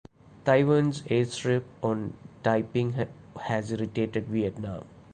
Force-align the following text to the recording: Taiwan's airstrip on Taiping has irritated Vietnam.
Taiwan's 0.45 1.03
airstrip 1.11 1.61
on 1.83 2.15
Taiping 2.43 2.95
has 3.43 3.71
irritated 3.71 4.25
Vietnam. 4.29 4.85